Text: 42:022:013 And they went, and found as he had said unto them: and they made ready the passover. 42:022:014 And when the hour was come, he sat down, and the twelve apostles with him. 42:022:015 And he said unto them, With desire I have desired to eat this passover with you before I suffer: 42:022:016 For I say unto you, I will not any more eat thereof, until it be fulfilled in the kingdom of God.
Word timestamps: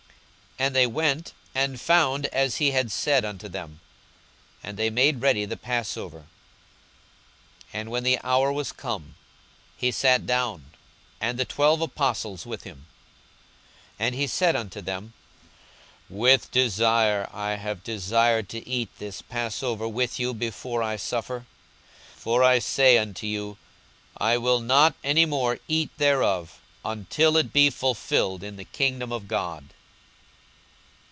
42:022:013 0.59 0.67
And 0.67 0.75
they 0.75 0.85
went, 0.87 1.33
and 1.55 1.81
found 1.81 2.25
as 2.27 2.57
he 2.57 2.69
had 2.69 2.91
said 2.91 3.25
unto 3.25 3.49
them: 3.49 3.79
and 4.61 4.77
they 4.77 4.91
made 4.91 5.23
ready 5.23 5.43
the 5.43 5.57
passover. 5.57 6.25
42:022:014 7.73 7.81
And 7.81 7.89
when 7.89 8.03
the 8.03 8.19
hour 8.23 8.53
was 8.53 8.71
come, 8.71 9.15
he 9.75 9.89
sat 9.91 10.27
down, 10.27 10.65
and 11.19 11.39
the 11.39 11.45
twelve 11.45 11.81
apostles 11.81 12.45
with 12.45 12.61
him. 12.63 12.85
42:022:015 13.99 14.05
And 14.05 14.13
he 14.13 14.27
said 14.27 14.55
unto 14.55 14.81
them, 14.81 15.13
With 16.09 16.51
desire 16.51 17.27
I 17.33 17.55
have 17.55 17.83
desired 17.83 18.47
to 18.49 18.67
eat 18.69 18.89
this 18.99 19.23
passover 19.23 19.87
with 19.87 20.19
you 20.19 20.31
before 20.35 20.83
I 20.83 20.95
suffer: 20.97 21.47
42:022:016 22.19 22.19
For 22.21 22.43
I 22.43 22.59
say 22.59 22.97
unto 22.99 23.25
you, 23.25 23.57
I 24.15 24.37
will 24.37 24.59
not 24.59 24.93
any 25.03 25.25
more 25.25 25.57
eat 25.67 25.89
thereof, 25.97 26.59
until 26.85 27.35
it 27.37 27.51
be 27.51 27.71
fulfilled 27.71 28.43
in 28.43 28.57
the 28.57 28.65
kingdom 28.65 29.11
of 29.11 29.27
God. 29.27 29.73